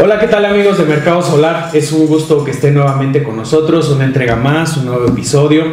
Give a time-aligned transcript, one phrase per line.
[0.00, 1.70] Hola, ¿qué tal amigos de Mercado Solar?
[1.72, 5.64] Es un gusto que estén nuevamente con nosotros, una entrega más, un nuevo episodio.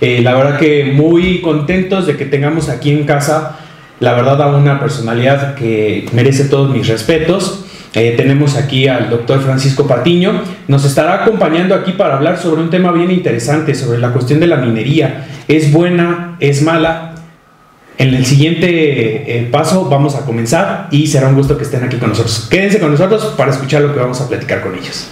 [0.00, 3.58] Eh, la verdad que muy contentos de que tengamos aquí en casa,
[3.98, 7.64] la verdad, a una personalidad que merece todos mis respetos.
[7.94, 10.40] Eh, tenemos aquí al doctor Francisco Patiño.
[10.68, 14.46] Nos estará acompañando aquí para hablar sobre un tema bien interesante, sobre la cuestión de
[14.46, 15.26] la minería.
[15.48, 16.36] ¿Es buena?
[16.38, 17.13] ¿Es mala?
[17.96, 21.96] En el siguiente eh, paso vamos a comenzar y será un gusto que estén aquí
[21.96, 22.48] con nosotros.
[22.50, 25.08] Quédense con nosotros para escuchar lo que vamos a platicar con ellos.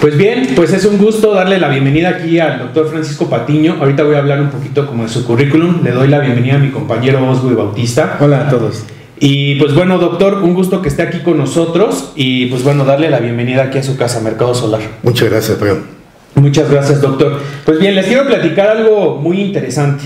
[0.00, 3.78] Pues bien, pues es un gusto darle la bienvenida aquí al doctor Francisco Patiño.
[3.80, 5.82] Ahorita voy a hablar un poquito como de su currículum.
[5.82, 8.18] Le doy la bienvenida a mi compañero Oswey Bautista.
[8.20, 8.84] Hola a todos.
[9.18, 13.08] Y pues bueno, doctor, un gusto que esté aquí con nosotros y pues bueno, darle
[13.08, 14.82] la bienvenida aquí a su casa, Mercado Solar.
[15.02, 15.78] Muchas gracias, Pedro.
[16.34, 17.40] Muchas gracias, doctor.
[17.64, 20.04] Pues bien, les quiero platicar algo muy interesante.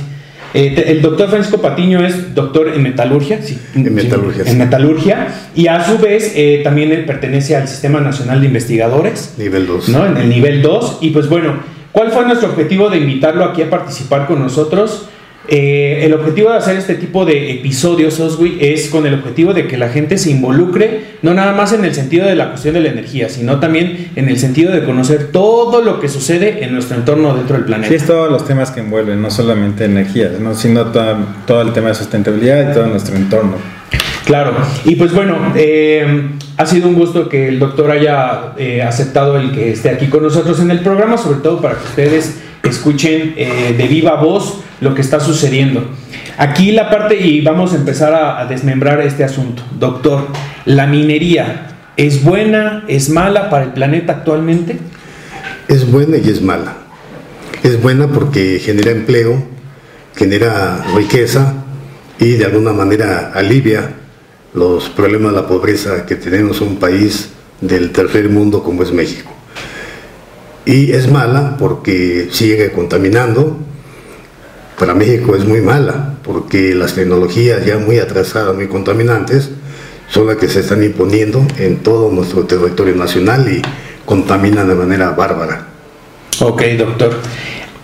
[0.52, 5.68] Eh, el doctor Francisco Patiño es doctor en metalurgia, sí, en metalurgia, en metalurgia y
[5.68, 9.34] a su vez eh, también pertenece al Sistema Nacional de Investigadores.
[9.38, 9.88] Nivel 2.
[9.90, 10.06] ¿no?
[10.06, 10.98] En el nivel 2.
[11.02, 11.54] Y pues bueno,
[11.92, 15.08] ¿cuál fue nuestro objetivo de invitarlo aquí a participar con nosotros?
[15.52, 19.66] Eh, el objetivo de hacer este tipo de episodios, Oswi, es con el objetivo de
[19.66, 22.80] que la gente se involucre, no nada más en el sentido de la cuestión de
[22.80, 26.96] la energía, sino también en el sentido de conocer todo lo que sucede en nuestro
[26.96, 27.88] entorno dentro del planeta.
[27.88, 31.96] Sí, es todos los temas que envuelven, no solamente energía, sino todo, el tema de
[31.96, 33.56] sustentabilidad y todo nuestro entorno.
[34.26, 34.52] Claro,
[34.84, 36.28] y pues bueno, eh,
[36.58, 40.22] ha sido un gusto que el doctor haya eh, aceptado el que esté aquí con
[40.22, 45.00] nosotros en el programa, sobre todo para que ustedes escuchen de viva voz lo que
[45.00, 45.88] está sucediendo.
[46.40, 49.62] Aquí la parte, y vamos a empezar a, desmembrar este asunto.
[49.78, 50.28] Doctor,
[50.64, 54.78] ¿la minería es buena, es mala para el planeta actualmente?
[55.68, 56.76] Es buena y es mala.
[57.62, 59.42] Es buena porque genera empleo,
[60.16, 61.54] genera riqueza
[62.18, 63.90] y de alguna manera alivia
[64.54, 68.92] los problemas de la pobreza que tenemos en un país del tercer mundo como es
[68.92, 69.29] México.
[70.70, 73.58] Y es mala porque sigue contaminando,
[74.78, 79.50] para México es muy mala, porque las tecnologías ya muy atrasadas, muy contaminantes,
[80.08, 83.60] son las que se están imponiendo en todo nuestro territorio nacional y
[84.04, 85.66] contaminan de manera bárbara.
[86.38, 87.16] Ok, doctor.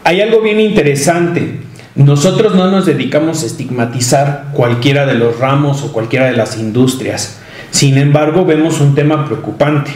[0.04, 1.58] Hay algo bien interesante.
[1.96, 7.40] Nosotros no nos dedicamos a estigmatizar cualquiera de los ramos o cualquiera de las industrias.
[7.72, 9.90] Sin embargo, vemos un tema preocupante.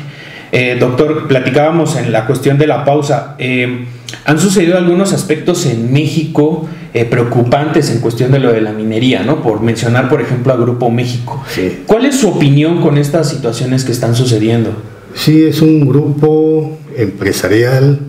[0.52, 3.36] Eh, doctor, platicábamos en la cuestión de la pausa.
[3.38, 3.86] Eh,
[4.24, 9.22] han sucedido algunos aspectos en México eh, preocupantes en cuestión de lo de la minería,
[9.22, 9.42] ¿no?
[9.42, 11.42] Por mencionar, por ejemplo, a Grupo México.
[11.86, 14.74] ¿Cuál es su opinión con estas situaciones que están sucediendo?
[15.14, 18.00] Sí, es un grupo empresarial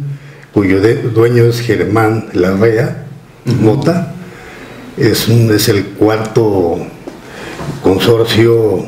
[0.53, 0.79] cuyo
[1.13, 3.05] dueño es Germán Larrea
[3.45, 4.13] Mota.
[4.97, 6.77] Es, un, es el cuarto
[7.83, 8.85] consorcio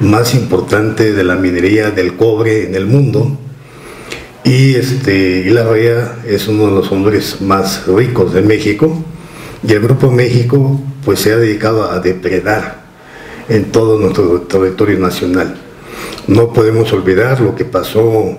[0.00, 3.38] más importante de la minería del cobre en el mundo
[4.48, 9.04] y este, Larrea es uno de los hombres más ricos de México
[9.62, 12.82] y el Grupo México pues se ha dedicado a depredar
[13.48, 15.56] en todo nuestro territorio nacional.
[16.28, 18.38] No podemos olvidar lo que pasó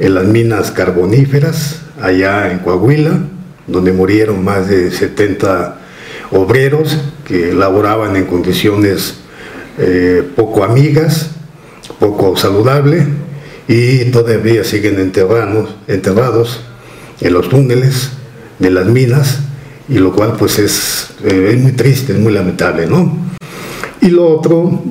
[0.00, 3.20] en las minas carboníferas allá en Coahuila,
[3.66, 5.78] donde murieron más de 70
[6.32, 9.18] obreros que laboraban en condiciones
[9.78, 11.30] eh, poco amigas,
[11.98, 13.06] poco saludables
[13.68, 16.60] y todavía siguen enterrados, enterrados
[17.20, 18.10] en los túneles
[18.58, 19.40] de las minas,
[19.88, 23.16] y lo cual pues es, eh, es muy triste, es muy lamentable, ¿no?
[24.00, 24.82] Y lo otro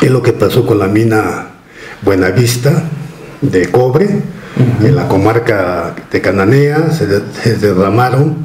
[0.00, 1.48] es lo que pasó con la mina
[2.02, 2.84] Buenavista
[3.40, 4.22] de cobre,
[4.82, 7.06] en la comarca de Cananea, se,
[7.42, 8.36] se derramaron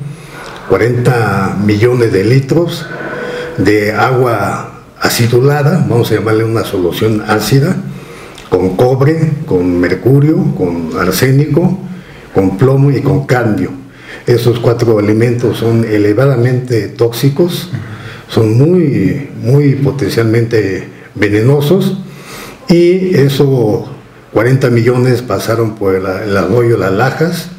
[0.69, 2.85] 40 millones de litros
[3.57, 4.74] de agua
[5.05, 7.75] acidulada, vamos a llamarle una solución ácida,
[8.49, 11.77] con cobre, con mercurio, con arsénico,
[12.33, 13.71] con plomo y con cambio.
[14.25, 17.69] Esos cuatro elementos son elevadamente tóxicos,
[18.27, 21.99] son muy, muy potencialmente venenosos
[22.67, 23.87] y esos
[24.33, 26.05] 40 millones pasaron por el,
[26.35, 27.49] arroyo Las Lajas,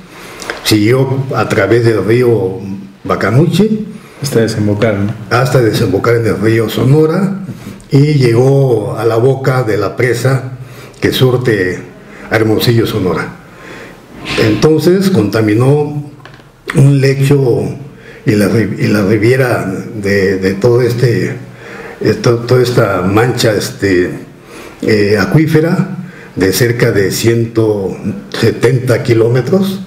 [0.65, 2.59] siguió a través del río
[3.05, 3.87] Bacanuchi.
[4.23, 4.97] Hasta desembocar,
[5.31, 7.41] Hasta desembocar en el río Sonora
[7.91, 10.53] y llegó a la boca de la presa
[11.01, 11.81] que surte
[12.31, 13.37] Hermosillo, Sonora.
[14.39, 16.03] Entonces contaminó
[16.75, 17.63] un lecho
[18.25, 21.37] y la, riviera de, todo este,
[22.23, 24.11] toda esta mancha este,
[24.83, 25.97] eh, acuífera
[26.35, 29.81] de cerca de 170 kilómetros.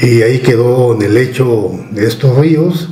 [0.00, 2.88] Y ahí quedó en el lecho de estos ríos,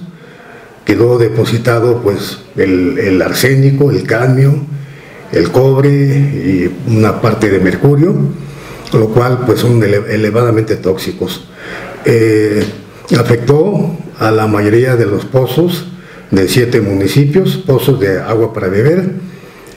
[0.84, 4.54] quedó depositado pues el, arsénico, el cadmio,
[5.32, 8.14] el cobre y una parte de mercurio,
[8.92, 11.48] lo cual pues son elevadamente tóxicos.
[12.04, 12.64] Eh,
[13.18, 15.88] afectó a la mayoría de los pozos
[16.30, 19.10] de siete municipios, pozos de agua para beber.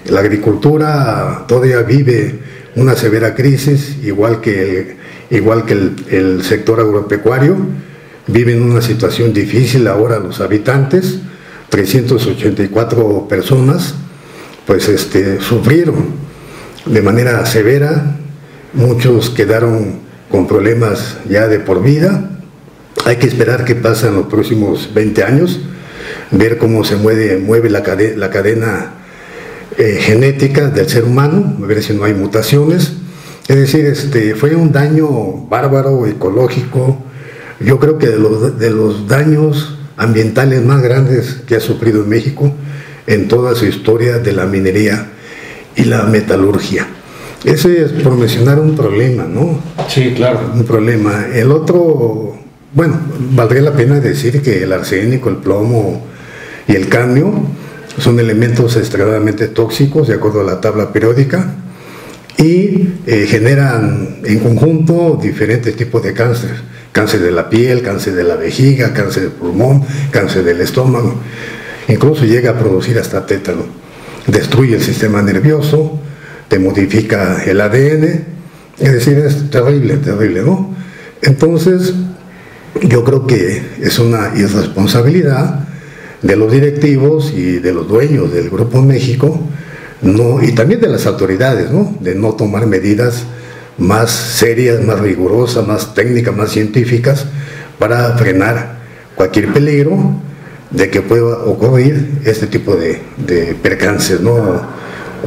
[0.09, 2.39] La agricultura todavía vive
[2.75, 4.95] una severa crisis, igual que
[5.29, 7.57] igual que el, sector agropecuario.
[8.27, 11.19] Viven una situación difícil ahora los habitantes,
[11.69, 13.95] 384 personas,
[14.65, 16.25] pues este, sufrieron
[16.85, 18.17] de manera severa,
[18.73, 19.99] muchos quedaron
[20.29, 22.31] con problemas ya de por vida.
[23.05, 25.59] Hay que esperar qué pasa en los próximos 20 años,
[26.31, 28.93] ver cómo se mueve, mueve la, cadena
[29.77, 32.93] eh, genética del ser humano, ver si no hay mutaciones.
[33.47, 35.09] Es decir, este, fue un daño
[35.47, 36.97] bárbaro, ecológico.
[37.59, 42.09] Yo creo que de los, de los daños ambientales más grandes que ha sufrido en
[42.09, 42.53] México
[43.07, 45.07] en toda su historia de la minería
[45.75, 46.87] y la metalurgia.
[47.43, 49.59] Ese es por mencionar un problema, ¿no?
[49.87, 50.51] Sí, claro.
[50.53, 51.27] Un problema.
[51.33, 52.35] El otro,
[52.73, 52.99] bueno,
[53.31, 56.03] valdría la pena decir que el arsénico, el plomo
[56.67, 57.31] y el cadmio
[57.99, 61.53] son elementos extremadamente tóxicos de acuerdo a la tabla periódica
[62.37, 66.51] y eh, generan en conjunto diferentes tipos de cáncer.
[66.95, 71.13] Cáncer de la piel, cáncer de la vejiga, cáncer del pulmón, cáncer del estómago.
[71.89, 73.65] Incluso llega a producir hasta tétano.
[74.27, 75.99] Destruye el sistema nervioso,
[76.47, 78.23] te modifica el ADN.
[78.79, 80.73] Es decir, es terrible, terrible, ¿no?
[81.21, 81.93] Entonces,
[82.81, 85.67] yo creo que es una irresponsabilidad
[86.21, 89.37] de los directivos y de los dueños del Grupo México,
[90.01, 91.93] no, y también de las autoridades, ¿no?
[91.99, 93.25] de no tomar medidas
[93.77, 97.25] más serias, más rigurosas, más técnicas, más científicas,
[97.79, 98.75] para frenar
[99.15, 99.97] cualquier peligro
[100.71, 103.01] de que pueda ocurrir este tipo de,
[103.61, 104.61] percances ¿no?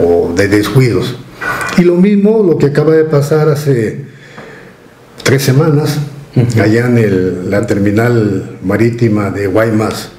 [0.01, 1.19] o de descuidos.
[1.77, 4.05] Y lo mismo lo que acaba de pasar hace
[5.23, 5.99] tres semanas,
[6.61, 10.11] allá en la terminal marítima de Guaymas,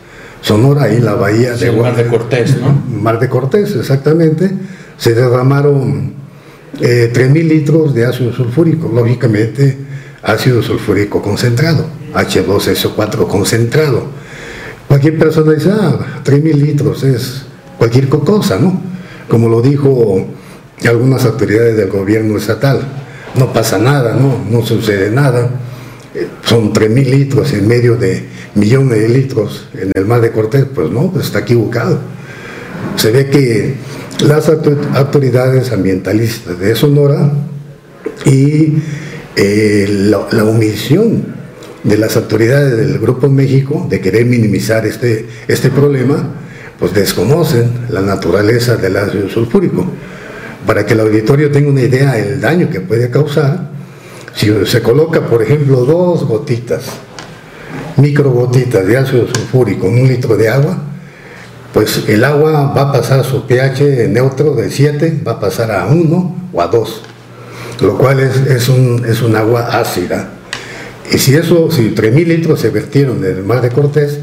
[0.41, 2.71] Sonora, ahí en la bahía de Mar de Cortés, ¿no?
[2.89, 4.49] Mar de Cortés, exactamente.
[4.97, 6.13] Se derramaron
[6.81, 9.77] eh, 3.000 litros de ácido sulfúrico, lógicamente
[10.21, 14.07] ácido sulfúrico concentrado, H2SO4 concentrado.
[14.87, 17.43] Cualquier persona dice, ah, 3.000 litros es
[17.77, 18.81] cualquier cosa, ¿no?
[19.27, 20.25] Como lo dijo
[20.87, 22.81] algunas autoridades del gobierno estatal,
[23.35, 24.43] no pasa nada, ¿no?
[24.49, 25.49] No sucede nada.
[26.15, 30.65] Eh, son 3.000 litros en medio de millones de litros en el mar de Cortés,
[30.73, 31.99] pues no, pues está equivocado.
[32.95, 33.75] Se ve que
[34.21, 37.31] las autoridades ambientalistas de Sonora
[38.25, 38.74] y
[39.36, 41.24] eh, la, omisión
[41.83, 46.33] de las autoridades del Grupo México de querer minimizar este, este problema,
[46.77, 49.86] pues desconocen la naturaleza del ácido sulfúrico.
[50.65, 53.69] Para que el auditorio tenga una idea del daño que puede causar,
[54.36, 56.83] si se coloca, por ejemplo, dos gotitas
[57.95, 60.88] microgotitas de ácido sulfúrico en un litro de agua,
[61.74, 65.88] pues el agua va a pasar su pH neutro de 7, va a pasar a
[65.88, 67.01] 1 o a 2,
[67.81, 70.29] lo cual es, un, es un agua ácida.
[71.12, 74.20] Y si eso, si 3.000 litros se vertieron en el mar de Cortés,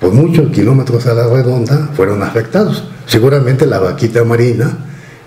[0.00, 2.84] pues muchos kilómetros a la redonda fueron afectados.
[3.06, 4.78] Seguramente la vaquita marina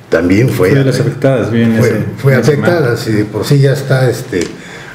[0.10, 4.40] también fue, fue afectadas, bien fue, fue afectada, si por sí ya está este,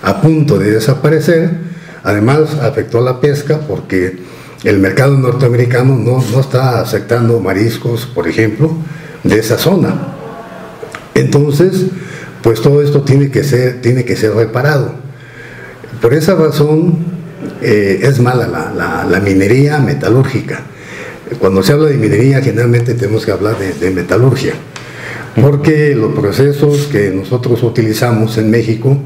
[0.02, 1.72] a punto de desaparecer,
[2.04, 4.18] Además, afectó a la pesca porque
[4.64, 8.72] el mercado norteamericano no, está aceptando mariscos, por ejemplo,
[9.24, 10.14] de esa zona.
[11.14, 11.86] Entonces,
[12.42, 14.94] pues todo esto tiene que ser, tiene que ser reparado.
[16.00, 16.98] Por esa razón
[17.60, 18.46] eh, es mala
[19.08, 20.60] la, minería metalúrgica.
[21.38, 24.52] Cuando se habla de minería, generalmente tenemos que hablar de metalurgia,
[25.40, 28.98] porque los procesos que nosotros utilizamos en México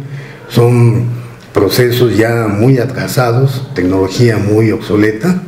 [0.49, 1.16] son
[1.57, 5.41] procesos ya muy atrasados, tecnología muy obsoleta,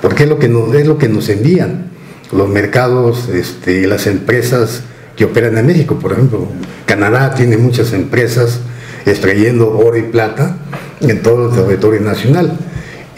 [0.00, 1.90] porque es lo que nos, es lo que nos envían
[2.32, 4.80] los mercados este, las empresas
[5.16, 5.98] que operan en México.
[5.98, 6.48] Por ejemplo,
[6.86, 8.60] Canadá tiene muchas empresas
[9.04, 10.56] extrayendo oro y plata
[11.02, 12.56] en todo el territorio nacional.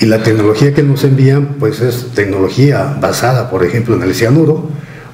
[0.00, 4.68] Y la tecnología que nos envían, pues es tecnología basada, por ejemplo, en el cianuro,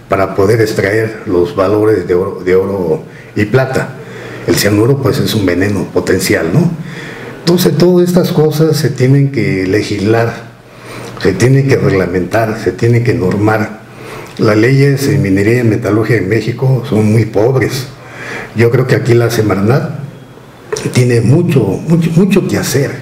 [0.08, 3.02] para poder extraer los valores de oro, de oro
[3.36, 3.96] y plata.
[4.46, 6.81] El cianuro, pues es un veneno potencial, ¿no?
[7.42, 10.52] Entonces todas estas cosas se tienen que legislar,
[11.20, 13.82] se tienen que reglamentar, se tienen que normar
[14.38, 17.88] las leyes en minería y metalurgia en México son muy pobres.
[18.56, 19.98] Yo creo que aquí la Semarnat
[20.92, 22.92] tiene mucho, mucho, mucho que hacer.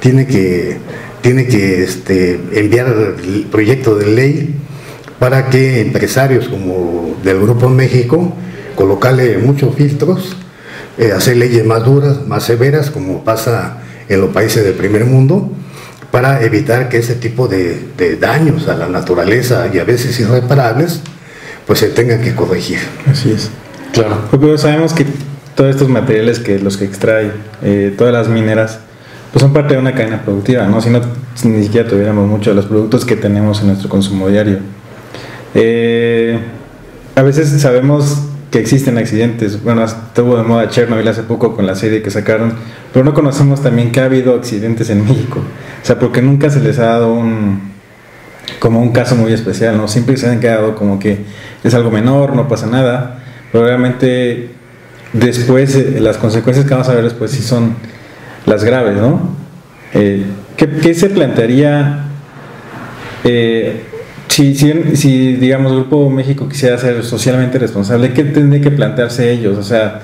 [0.00, 0.78] Tiene que,
[1.20, 4.54] tiene que este, enviar el proyecto de ley
[5.18, 8.32] para que empresarios como del Grupo México
[8.74, 10.36] colocarle muchos filtros,
[10.98, 15.50] eh, hacer leyes más duras, más severas, como pasa en los países del primer mundo,
[16.10, 21.02] para evitar que ese tipo de, daños a la naturaleza y a veces irreparables,
[21.66, 22.78] pues se tengan que corregir.
[23.10, 23.50] Así es.
[23.92, 24.22] Claro.
[24.30, 25.04] Porque sabemos que
[25.54, 28.78] todos estos materiales que los que extrae, eh, todas las mineras,
[29.32, 30.80] pues son parte de una cadena productiva, ¿no?
[30.80, 31.00] Si no,
[31.44, 34.60] ni siquiera tuviéramos muchos de los productos que tenemos en nuestro consumo diario.
[35.54, 36.38] Eh,
[37.14, 38.18] a veces sabemos
[38.50, 39.62] que existen accidentes.
[39.62, 42.54] Bueno, estuvo de moda Chernobyl hace poco con la serie que sacaron,
[42.92, 45.40] pero no conocemos también que ha habido accidentes en México.
[45.40, 47.76] O sea, porque nunca se les ha dado un
[48.58, 49.88] como un caso muy especial, ¿no?
[49.88, 51.24] Siempre se han quedado como que
[51.62, 53.22] es algo menor, no pasa nada,
[53.52, 54.50] pero realmente
[55.12, 57.74] después eh, las consecuencias que vamos a ver después sí son
[58.44, 59.30] las graves, ¿no?
[59.94, 60.24] Eh,
[60.56, 62.04] ¿qué, se plantearía
[63.24, 63.84] eh,
[64.44, 69.56] si, si, digamos, Grupo México quisiera ser socialmente responsable, ¿qué tendría que plantearse ellos?
[69.56, 70.00] O sea,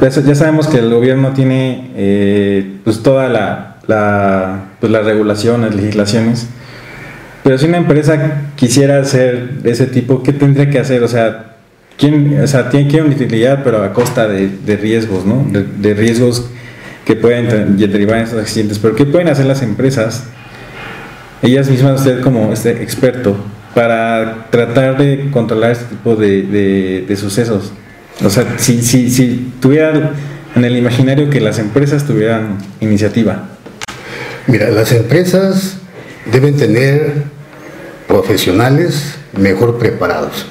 [0.00, 6.48] ya sabemos que el gobierno tiene eh, pues toda la, la, pues las regulaciones, legislaciones,
[7.44, 11.04] pero si una empresa quisiera hacer ese tipo, ¿qué tendría que hacer?
[11.04, 11.54] O sea,
[11.96, 15.46] ¿quién, o sea tiene que utilidad, pero a costa de, de riesgos, ¿no?
[15.48, 16.50] De, de, riesgos
[17.04, 18.80] que pueden derivar en estos accidentes.
[18.80, 20.26] Pero ¿qué pueden hacer las empresas
[21.42, 23.36] ellas mismas, usted como este experto,
[23.74, 27.72] para tratar de controlar este tipo de, de, sucesos?
[28.24, 30.12] O sea, si, si, si tuvieran
[30.54, 33.48] en el imaginario que las empresas tuvieran iniciativa.
[34.46, 35.76] Mira, las empresas
[36.32, 37.24] deben tener
[38.06, 40.46] profesionales mejor preparados,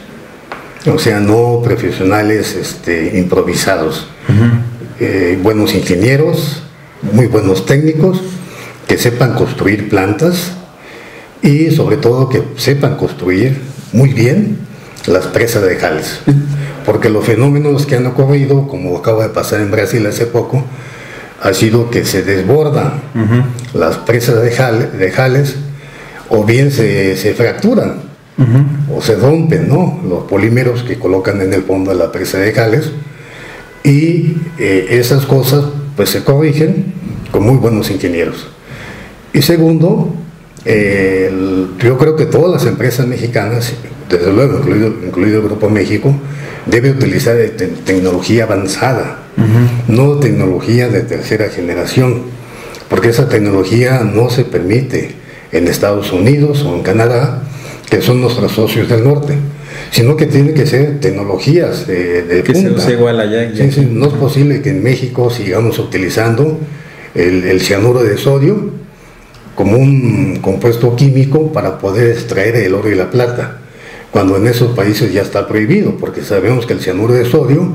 [0.85, 4.07] o sea, no profesionales este, improvisados,
[4.99, 6.63] eh, buenos ingenieros,
[7.11, 8.21] muy buenos técnicos,
[8.87, 10.53] que sepan construir plantas,
[11.41, 13.59] y sobre todo que sepan construir
[13.93, 14.57] muy bien
[15.07, 16.19] las presas de jales.
[16.85, 20.63] Porque los fenómenos que han ocurrido, como acaba de pasar en Brasil hace poco,
[21.41, 23.01] ha sido que se desbordan
[23.73, 25.55] las presas de, de, jales
[26.29, 28.01] o bien se, fracturan
[28.93, 29.99] o se rompen ¿no?
[30.07, 32.91] los polímeros que colocan en el fondo de la presa de jales
[33.83, 35.65] y eh, esas cosas
[35.95, 36.93] pues se corrigen
[37.31, 38.47] con muy buenos ingenieros.
[39.33, 40.13] Y segundo,
[40.67, 43.73] yo creo que todas las empresas mexicanas,
[44.09, 44.59] desde luego
[45.05, 46.13] incluido, el Grupo México,
[46.65, 47.37] debe utilizar
[47.85, 49.23] tecnología avanzada,
[49.87, 52.23] no tecnología de tercera generación,
[52.89, 55.15] porque esa tecnología no se permite
[55.51, 57.43] en Estados Unidos o en Canadá,
[57.89, 59.35] que son nuestros socios del norte,
[59.91, 63.49] sino que tiene que ser tecnologías de, que se use igual allá.
[63.89, 66.59] no es posible que en México sigamos utilizando
[67.15, 68.86] el cianuro de sodio
[69.57, 73.57] como un compuesto químico para poder extraer el oro y la plata,
[74.11, 77.73] cuando en esos países ya está prohibido, porque sabemos que el cianuro de sodio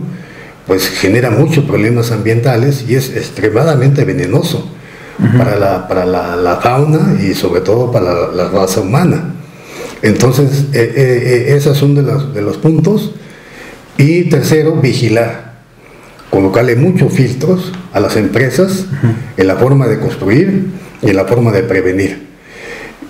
[0.69, 4.71] pues genera muchos problemas ambientales y es extremadamente venenoso
[5.37, 9.35] para, la, para la, fauna y sobre todo para la, raza humana.
[10.03, 13.13] Entonces, eh, eh, eh, esos son de los, de los puntos.
[13.99, 15.53] Y tercero, vigilar
[16.31, 18.87] colocarle muchos filtros a las empresas
[19.37, 20.65] en la forma de construir
[21.03, 22.33] y la forma de prevenir.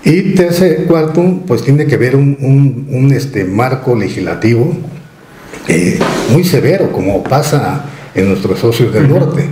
[0.05, 4.75] Y tercer, cuarto, pues tiene que ver un, este, marco legislativo
[5.69, 5.99] eh,
[6.31, 7.85] muy severo, como pasa
[8.15, 9.47] en nuestros socios del norte.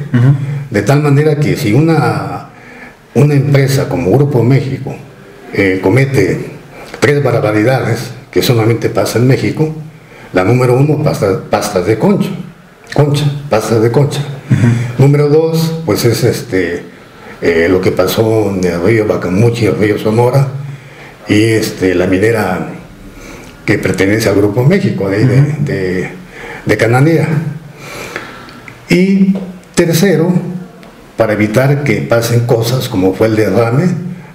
[0.71, 2.49] De tal manera que si una,
[3.15, 4.95] una empresa como Grupo México
[5.53, 6.47] eh, comete
[6.99, 9.75] tres barbaridades, que solamente pasa en México,
[10.33, 12.31] la número uno, pasta, pastas de concha,
[12.95, 14.21] concha, pastas de concha.
[14.99, 16.85] Número dos, pues es este
[17.43, 20.49] eh, lo que pasó en el río Bacamuchi, el río Sonora,
[21.29, 22.69] y este, la minera
[23.65, 26.11] que pertenece al Grupo México de,
[26.67, 27.29] de, Cananea.
[28.89, 29.35] Y
[29.75, 30.33] tercero,
[31.17, 33.85] para evitar que pasen cosas como fue el derrame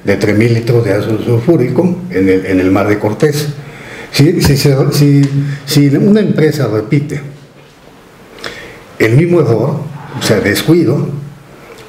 [0.06, 3.50] de 3.000 litros de ácido sulfúrico en el, en el mar de Cortés.
[4.12, 4.56] Si, si,
[5.66, 7.20] si, una empresa repite
[8.98, 9.82] el mismo error,
[10.18, 11.10] o sea, descuido,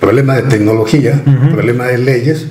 [0.00, 1.22] problema de tecnología,
[1.52, 2.46] problema de leyes,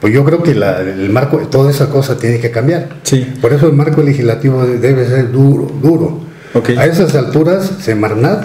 [0.00, 2.88] pues yo creo que el marco, toda esa cosa tiene que cambiar.
[3.02, 3.34] Sí.
[3.40, 6.20] Por eso el marco legislativo debe ser duro, duro.
[6.76, 8.44] A esas alturas, Semarnat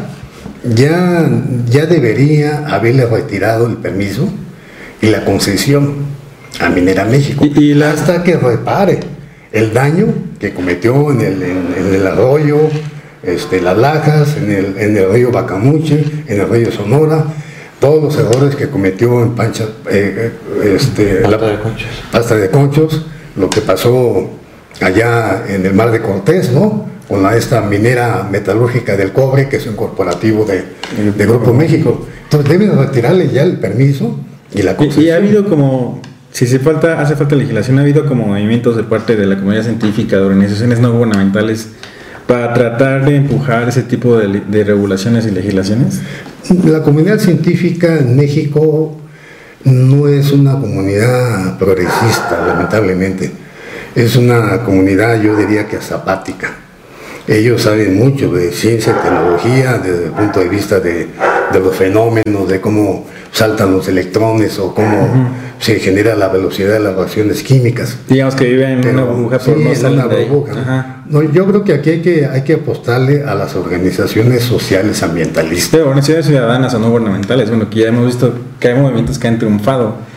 [0.64, 1.30] ya,
[1.70, 4.30] ya debería haberle retirado el permiso
[5.02, 6.16] y la concesión
[6.60, 9.00] a Minera México, y, hasta que repare
[9.52, 10.08] el daño
[10.40, 12.70] que que cometió en el, en, el arroyo,
[13.24, 17.26] este, Las Lajas, en el, en el río Bacamuche, en el río Sonora,
[17.80, 21.90] todos los errores que cometió en Pancha, eh, eh, este, pasta de conchos.
[22.12, 23.06] Pasta de conchos,
[23.36, 24.30] lo que pasó
[24.82, 26.86] allá en el mar de Cortés, ¿no?
[27.08, 30.64] Con la, esta minera metalúrgica del cobre, que es un corporativo de,
[31.12, 32.06] de Grupo México.
[32.24, 34.18] Entonces deben retirarle ya el permiso
[34.54, 35.06] y la concesión.
[35.06, 36.02] Y, ha habido como,
[36.32, 39.64] si se falta, hace falta legislación, ha habido como movimientos de parte de la comunidad
[39.64, 41.70] científica, de organizaciones no gubernamentales,
[42.26, 46.02] para tratar de empujar ese tipo de, de regulaciones y legislaciones.
[46.48, 48.96] La comunidad científica en México
[49.64, 53.32] no es una comunidad progresista, lamentablemente.
[53.96, 56.52] Es una comunidad, yo diría que zapática.
[57.28, 61.08] Ellos saben mucho de ciencia y tecnología desde el punto de vista de,
[61.52, 65.10] de los fenómenos, de cómo saltan los electrones o cómo
[65.60, 67.98] se genera la velocidad de las reacciones químicas.
[68.08, 71.04] Digamos que viven en una burbuja por no una burbuja.
[71.10, 75.82] No, yo creo que aquí hay que, hay que apostarle a las organizaciones sociales ambientalistas.
[75.82, 79.38] organizaciones ciudadanas o no gubernamentales, bueno, que ya hemos visto que hay movimientos que han
[79.38, 80.16] triunfado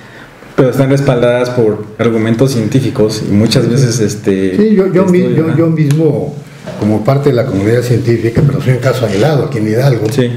[0.55, 5.67] pero están respaldadas por argumentos científicos y muchas veces este sí yo, yo, yo, yo,
[5.69, 6.35] mismo
[6.81, 10.33] como parte de la comunidad científica pero soy un caso aislado aquí en Hidalgo sí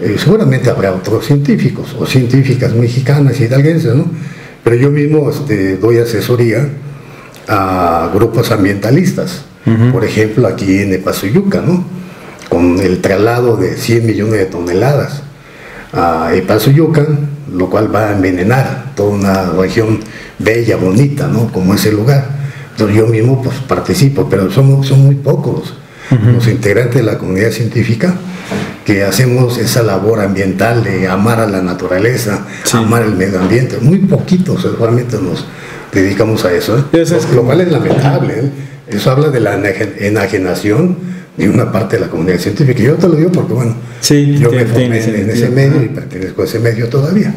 [0.00, 4.06] eh, seguramente habrá otros científicos o científicas mexicanas y hidalguenses, ¿no?
[4.64, 6.68] Pero yo mismo este, doy asesoría
[7.46, 9.44] a grupos ambientalistas,
[9.92, 11.84] por ejemplo aquí en Epazuyuca, ¿no?
[12.48, 15.22] Con el traslado de 100 millones de toneladas
[15.92, 17.06] a Epazuyuca,
[17.52, 20.00] lo cual va a envenenar toda una región
[20.38, 21.52] bella, bonita, ¿no?
[21.52, 22.26] Como ese lugar.
[22.72, 25.74] Entonces yo mismo pues participo, pero somos, son muy pocos
[26.10, 28.14] los integrantes de la comunidad científica
[28.90, 33.78] que hacemos esa labor ambiental de amar a la naturaleza, amar el medio ambiente.
[33.80, 35.46] Muy poquitos realmente nos
[35.92, 37.04] dedicamos a eso, ¿eh?
[37.32, 38.34] lo, cual es lamentable.
[38.34, 38.50] ¿eh?
[38.88, 40.96] Eso habla de la enajenación
[41.36, 42.82] de una parte de la comunidad científica.
[42.82, 46.44] Yo te lo digo porque, bueno, yo me formé en, ese medio y pertenezco a
[46.46, 47.32] ese medio todavía.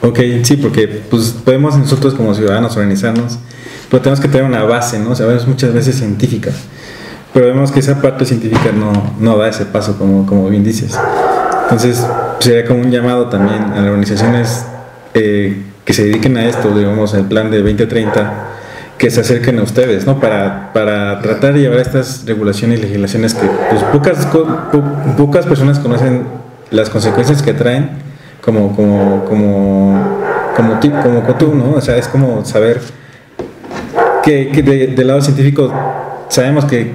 [0.00, 3.38] Ok, sí, porque pues podemos nosotros como ciudadanos organizarnos,
[3.88, 5.14] pero tenemos que tener una base, ¿no?
[5.14, 6.50] Sabemos muchas veces científica
[7.32, 10.98] pero vemos que esa parte científica no, no da ese paso, como, como bien dices.
[11.62, 12.06] Entonces,
[12.40, 14.66] sería como un llamado también a las organizaciones
[15.14, 18.32] eh, que se dediquen a esto, digamos, el plan de 2030,
[18.98, 20.20] que se acerquen a ustedes, ¿no?
[20.20, 24.28] Para, para tratar de llevar estas regulaciones y legislaciones que pues, pocas,
[25.16, 26.26] pocas personas conocen
[26.70, 27.90] las consecuencias que traen,
[28.42, 30.18] como, como, como,
[30.54, 31.72] como, como, como tú, ¿no?
[31.76, 32.80] O sea, es como saber
[34.22, 35.72] que, que del lado científico
[36.28, 36.94] sabemos que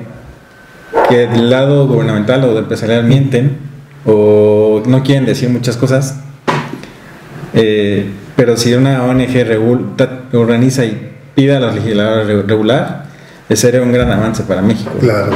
[1.09, 3.57] que del lado gubernamental o de empresarial mienten
[4.05, 6.19] o no quieren decir muchas cosas.
[7.53, 9.35] Eh, pero si una ONG
[10.33, 13.05] organiza y pide a los legisladores regular,
[13.49, 14.91] ese sería un gran avance para México.
[14.99, 15.31] Claro.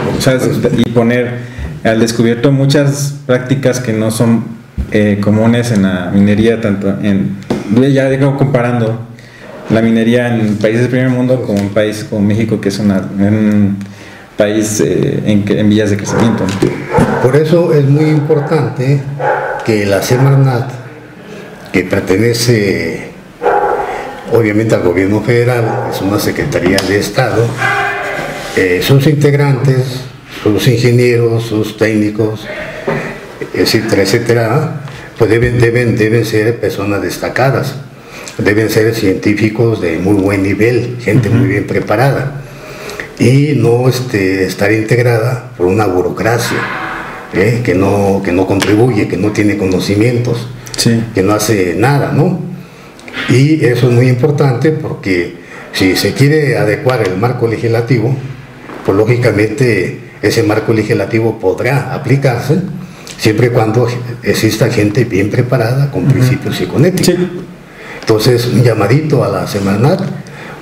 [0.78, 1.40] y poner
[1.84, 4.44] al descubierto muchas prácticas que no son
[4.92, 7.38] eh, comunes en la minería, tanto en,
[7.94, 9.00] ya digo, comparando
[9.70, 13.02] la minería en países del primer mundo como en países como México, que es una,
[14.38, 16.46] país eh, en, en, vías de crecimiento.
[17.22, 19.02] Por eso es muy importante
[19.66, 20.72] que la Semarnat,
[21.72, 23.12] que pertenece
[24.34, 27.46] obviamente al gobierno federal, es una secretaría de Estado,
[28.56, 30.02] eh, sus integrantes,
[30.42, 32.48] sus ingenieros, sus técnicos,
[33.54, 34.82] etcétera, etcétera,
[35.18, 37.76] pues deben, deben, deben ser personas destacadas,
[38.38, 42.42] deben ser científicos de muy buen nivel, gente muy bien preparada
[43.20, 46.58] y no este, estar integrada por una burocracia
[47.34, 47.62] ¿eh?
[47.64, 50.48] que, no, que no contribuye, que no tiene conocimientos,
[51.14, 52.40] que no hace nada, ¿no?
[53.30, 55.36] Y eso es muy importante porque
[55.74, 58.16] si se quiere adecuar el marco legislativo,
[58.86, 62.62] pues lógicamente ese marco legislativo podrá aplicarse
[63.18, 63.88] siempre y cuando
[64.24, 67.14] exista gente bien preparada con principios y con ética.
[68.00, 70.02] Entonces, un llamadito a la Semanat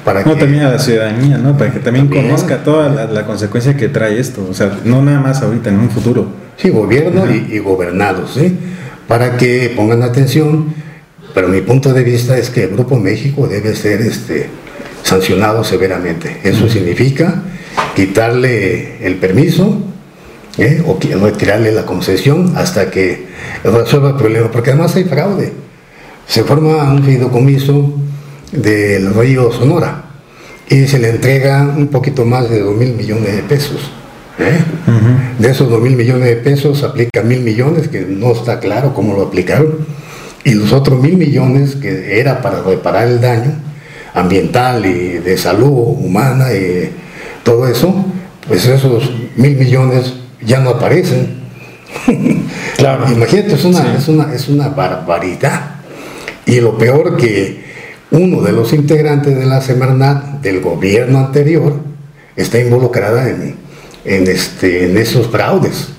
[0.05, 1.57] no, también a la ciudadanía, ¿no?
[1.57, 5.41] Para que también, conozca toda la, consecuencia que trae esto, o sea, no nada más
[5.41, 6.27] ahorita, en un futuro.
[6.57, 8.57] Sí, gobierno y, gobernados, ¿sí?
[9.07, 10.73] Para que pongan atención,
[11.33, 14.49] pero mi punto de vista es que el Grupo México debe ser este,
[15.03, 16.39] sancionado severamente.
[16.43, 17.43] Eso significa
[17.95, 19.77] quitarle el permiso
[20.57, 20.83] ¿eh?
[20.85, 23.27] o retirarle la concesión hasta que
[23.63, 25.53] resuelva el problema, porque además hay fraude.
[26.27, 27.93] Se forma un fideicomiso
[28.51, 30.05] del río Sonora
[30.69, 33.91] y se le entrega un poquito más de 2 mil millones de pesos.
[34.37, 34.59] ¿eh?
[35.39, 39.15] De esos 2 mil millones de pesos aplica mil millones, que no está claro cómo
[39.15, 39.79] lo aplicaron,
[40.43, 43.53] y los otros mil millones que era para reparar el daño
[44.13, 46.91] ambiental y de salud humana y
[47.43, 48.05] todo eso,
[48.47, 51.39] pues esos mil millones ya no aparecen.
[52.77, 53.11] Claro.
[53.11, 55.75] Imagínate, es una, es, una, es una barbaridad.
[56.45, 57.68] Y lo peor que
[58.11, 61.75] uno de los integrantes de la Semarnat del gobierno anterior
[62.35, 63.55] está involucrada en,
[64.05, 65.89] en, este, en esos fraudes,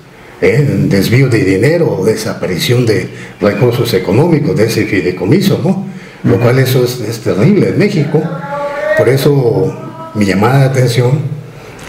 [0.40, 5.86] en desvío de dinero, desaparición de recursos económicos de ese fideicomiso, ¿no?
[6.24, 8.22] Lo cual eso es, es, terrible en México.
[8.98, 9.74] Por eso
[10.14, 11.20] mi llamada de atención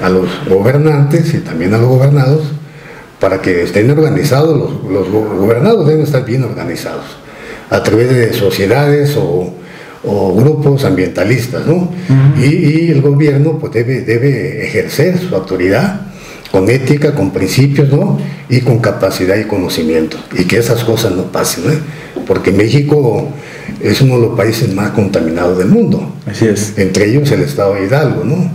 [0.01, 2.43] a los gobernantes y también a los gobernados,
[3.19, 7.05] para que estén organizados, los, los gobernados deben estar bien organizados,
[7.69, 9.60] a través de sociedades o
[10.03, 11.91] o grupos ambientalistas, ¿no?
[12.41, 16.11] y, el gobierno pues, debe, debe ejercer su autoridad
[16.51, 18.19] con ética, con principios, ¿no?
[18.49, 20.17] Y con capacidad y conocimiento.
[20.37, 21.77] Y que esas cosas no pasen, ¿eh?
[22.27, 23.29] Porque México
[23.81, 26.13] es uno de los países más contaminados del mundo.
[26.29, 26.77] Así es.
[26.77, 28.51] Entre ellos el estado de Hidalgo, ¿no?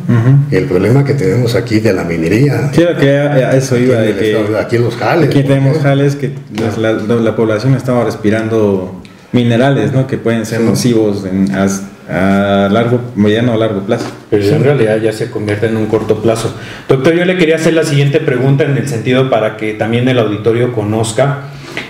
[0.51, 2.71] Y el problema que tenemos aquí de la minería.
[2.73, 5.31] Sí, que eso iba de que aquí los jales.
[5.31, 6.33] Aquí tenemos jales que
[6.79, 9.01] la, la población estaba respirando
[9.33, 10.07] minerales, ¿no?
[10.07, 14.07] Que pueden ser nocivos en, a, largo, mediano o largo plazo.
[14.31, 16.55] Pero en realidad ya se convierte en un corto plazo.
[16.89, 20.19] Doctor, yo le quería hacer la siguiente pregunta en el sentido para que también el
[20.19, 21.45] auditorio conozca.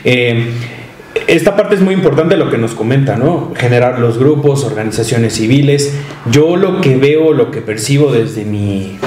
[0.05, 0.47] Eh,
[1.27, 3.53] esta parte es muy importante lo que nos comenta, ¿no?
[3.57, 5.95] Generar los grupos, organizaciones civiles.
[6.31, 8.99] Yo lo que veo, lo que percibo desde mi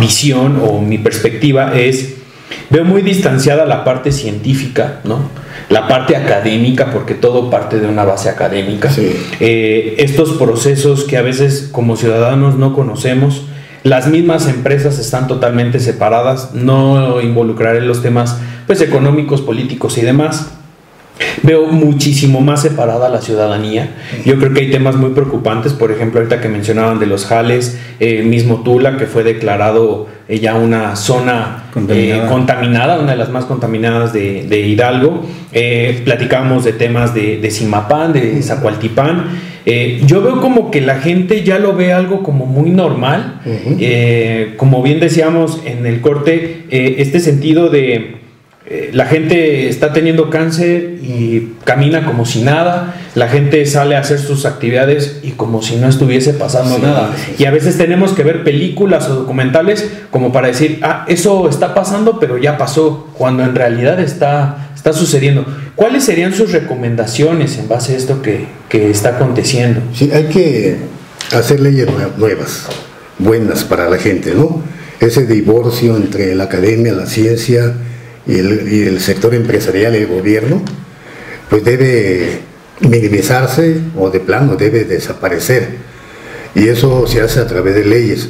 [0.00, 2.21] visión o mi perspectiva es,
[2.70, 5.30] veo muy distanciada la parte científica, ¿no?
[5.68, 8.90] la parte académica, porque todo parte de una base académica,
[9.40, 13.46] eh, estos procesos que a veces como ciudadanos no conocemos,
[13.82, 20.50] las mismas empresas están totalmente separadas, no involucraré los temas pues, económicos, políticos y demás,
[21.42, 23.94] Veo muchísimo más separada la ciudadanía.
[24.24, 27.78] Yo creo que hay temas muy preocupantes, por ejemplo, ahorita que mencionaban de los jales,
[28.00, 32.98] el mismo Tula, que fue declarado eh, ya una zona eh, contaminada.
[32.98, 35.26] una de las más contaminadas de, Hidalgo.
[35.52, 39.26] Eh, platicábamos de temas de, de Simapán, de Zacualtipán.
[40.06, 43.40] yo veo como que la gente ya lo ve algo como muy normal.
[44.56, 48.21] como bien decíamos en el corte, este sentido de
[48.64, 54.00] eh, la gente está teniendo cáncer y camina como si nada, la gente sale a
[54.00, 57.12] hacer sus actividades y como si no estuviese pasando nada.
[57.38, 61.74] Y a veces tenemos que ver películas o documentales como para decir, ah, eso está
[61.74, 65.44] pasando, pero ya pasó, cuando en realidad está, está sucediendo.
[65.74, 69.80] ¿Cuáles serían sus recomendaciones en base a esto que, que está aconteciendo?
[69.92, 70.76] Sí, hay que
[71.32, 72.68] hacer leyes nuevas,
[73.18, 74.62] buenas para la gente, ¿no?
[75.00, 77.74] Ese divorcio entre la academia, la ciencia,
[78.26, 80.62] y el, sector empresarial y el gobierno,
[81.50, 82.40] pues debe
[82.80, 85.76] minimizarse o de plano debe desaparecer.
[86.54, 88.28] Y eso se hace a través de leyes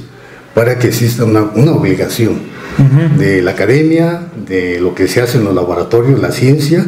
[0.55, 2.41] para que exista una, obligación
[3.19, 6.87] de la academia, de lo que se hace en los laboratorios, la ciencia,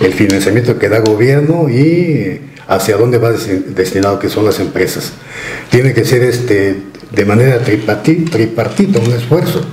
[0.00, 5.12] el financiamiento que da gobierno y hacia dónde va destinado que son las empresas.
[5.70, 6.76] Tiene que ser este,
[7.12, 9.64] de manera tripartita un esfuerzo.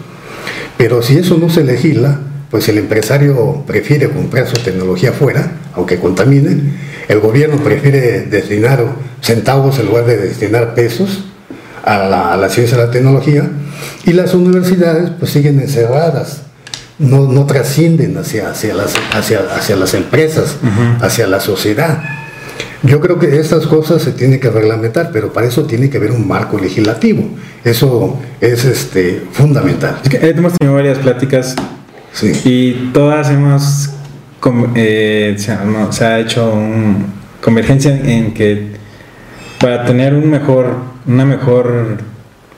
[0.78, 2.20] Pero si eso no se legisla,
[2.54, 6.62] pues el empresario prefiere comprar su tecnología fuera, aunque contamine,
[7.08, 8.86] el gobierno prefiere destinar
[9.24, 11.24] centavos en lugar de destinar pesos
[11.84, 13.50] a la, ciencia y la tecnología,
[14.06, 16.44] y las universidades pues siguen encerradas,
[17.00, 20.58] no, no trascienden hacia, hacia, las, hacia, hacia las empresas,
[21.02, 22.04] hacia la sociedad.
[22.84, 26.12] Yo creo que estas cosas se tienen que reglamentar, pero para eso tiene que haber
[26.12, 27.28] un marco legislativo.
[27.64, 29.98] Eso es este, fundamental.
[30.04, 31.56] Es que hemos tenido varias pláticas
[32.22, 33.90] y todas hemos,
[34.76, 37.08] eh, se, ha hecho un,
[37.42, 38.74] convergencia en que
[39.60, 40.76] para tener un mejor,
[41.08, 41.98] una mejor,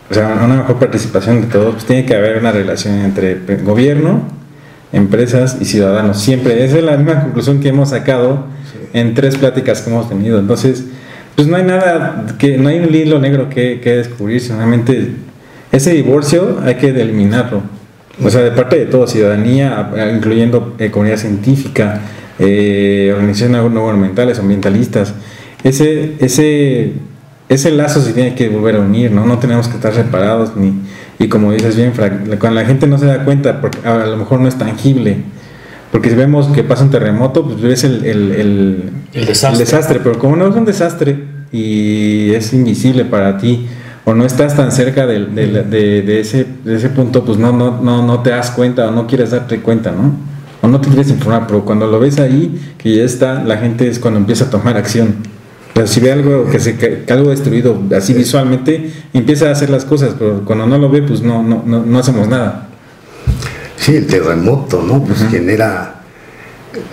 [0.10, 4.24] o sea, una mejor participación de todos, pues tiene que haber una relación entre gobierno,
[4.92, 6.20] empresas y ciudadanos.
[6.20, 8.48] Siempre, esa es la misma conclusión que hemos sacado
[8.94, 10.40] en tres pláticas que hemos tenido.
[10.40, 10.86] Entonces,
[11.36, 15.12] pues no hay nada, que no hay un hilo negro que, que descubrir, solamente
[15.72, 17.75] ese divorcio hay que eliminarlo.
[18.24, 22.02] O sea, de parte de toda ciudadanía, incluyendo eh, comunidad científica,
[22.40, 25.14] eh, organizaciones no gubernamentales, ambientalistas,
[25.64, 26.94] ese, ese,
[27.50, 29.26] ese lazo se tiene que volver a unir, ¿no?
[29.26, 30.74] No tenemos que estar separados ni,
[31.20, 31.94] y como dices bien,
[32.40, 35.18] cuando la gente no se da cuenta, porque a lo mejor no es tangible,
[35.92, 38.32] porque si vemos que pasa un terremoto, pues ves el, el,
[39.14, 39.52] el, desastre.
[39.52, 43.66] el desastre, pero como no es un desastre y es invisible para ti,
[44.06, 48.06] o no estás tan cerca de, de, ese, de ese punto, pues no, no, no,
[48.06, 50.14] no te das cuenta o no quieres darte cuenta, ¿no?
[50.62, 53.88] O no te quieres informar, pero cuando lo ves ahí, que ya está, la gente
[53.88, 55.16] es cuando empieza a tomar acción.
[55.74, 59.86] Pero si ve algo que se que algo destruido así visualmente, empieza a hacer las
[59.86, 62.70] cosas, pero cuando no lo ve, pues no, no, no, no hacemos nada.
[63.76, 65.04] Sí, el terremoto, ¿no?
[65.04, 66.02] Pues genera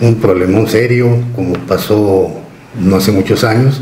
[0.01, 2.31] un problemón serio, como pasó
[2.79, 3.81] no hace muchos años,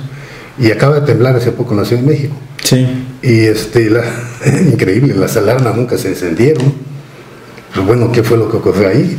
[0.60, 2.36] y acaba de temblar hace poco en la Ciudad de México.
[2.63, 2.86] Sí.
[3.21, 4.03] Y este, la,
[4.71, 6.73] increíble, las alarmas nunca se encendieron.
[7.73, 9.17] Pues bueno, ¿qué fue lo que ocurrió ahí?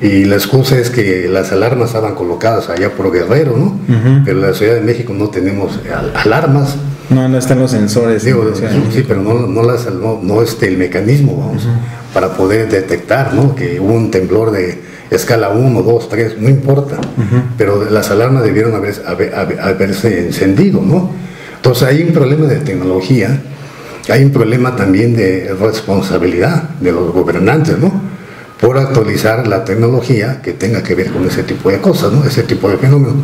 [0.00, 3.78] Y la excusa es que las alarmas estaban colocadas allá por Guerrero, ¿no?
[4.24, 5.80] Pero en la Ciudad de México no tenemos
[6.14, 6.76] alarmas.
[7.08, 8.22] No, no están los sensores.
[8.22, 11.66] sí, pero no, no, las, no, no este, el mecanismo, vamos,
[12.12, 13.54] para poder detectar, ¿no?
[13.54, 16.96] Que hubo un temblor de escala 1, 2, 3, no importa.
[17.56, 21.10] Pero las alarmas debieron haberse encendido, ¿no?
[21.66, 23.40] Entonces hay un problema de tecnología,
[24.08, 27.90] hay un problema también de responsabilidad de los gobernantes, ¿no?
[28.60, 32.24] Por actualizar la tecnología que tenga que ver con ese tipo de cosas, ¿no?
[32.24, 33.16] Ese tipo de fenómenos.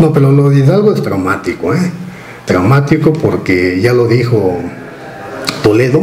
[0.00, 1.92] No, pero lo de Hidalgo es traumático, ¿eh?
[2.44, 4.58] Traumático porque ya lo dijo
[5.62, 6.02] Toledo,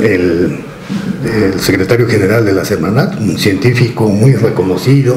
[0.00, 0.64] el,
[1.60, 5.14] secretario general de la Semanat, un científico muy reconocido,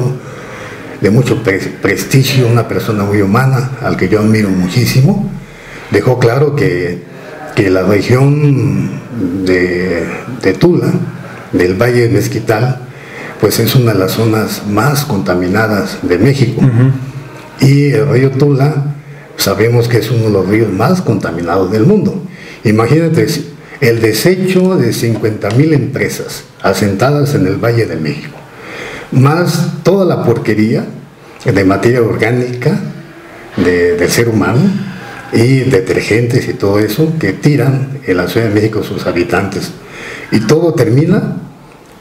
[1.00, 5.32] de mucho prestigio, una persona muy humana, al que yo admiro muchísimo
[5.90, 7.04] dejó claro que,
[7.56, 8.90] la región
[9.44, 10.92] de, Tula,
[11.52, 12.80] del Valle de Mezquital,
[13.40, 16.62] pues es una de las zonas más contaminadas de México.
[17.60, 18.94] Y el río Tula
[19.36, 22.22] sabemos que es uno de los ríos más contaminados del mundo.
[22.64, 23.26] Imagínate
[23.80, 28.36] el desecho de 50.000 empresas asentadas en el Valle de México,
[29.12, 30.84] más toda la porquería
[31.44, 32.80] de materia orgánica
[33.56, 34.58] del ser humano,
[35.32, 39.72] y detergentes y todo eso que tiran en la Ciudad de México sus habitantes.
[40.30, 41.36] Y todo termina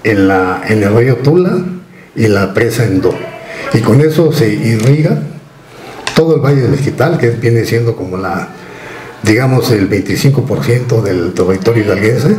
[0.04, 1.58] en, la, en el río Tula
[2.16, 3.14] y la presa Endo.
[3.74, 5.22] Y con eso se irriga
[6.16, 8.50] todo el Valle del Mezquital, que viene siendo como la,
[9.24, 12.36] digamos, el 25% del territorio hidalguense.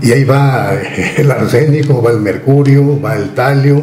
[0.00, 0.72] Y ahí va
[1.16, 3.82] el arsénico, va el mercurio, va el talio,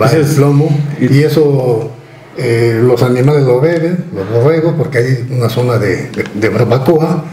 [0.00, 0.70] va el plomo.
[1.00, 1.92] Y eso
[2.40, 7.24] eh, los animales lo beben, los borregos, porque hay una zona de, de, barbacoa,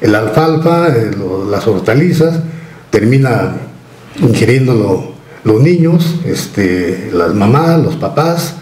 [0.00, 1.10] el alfalfa, eh,
[1.50, 2.38] las hortalizas,
[2.90, 3.56] termina
[4.20, 8.54] ingiriendo los niños, este, las mamás, los papás,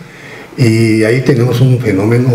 [0.56, 2.30] y ahí tenemos un fenómeno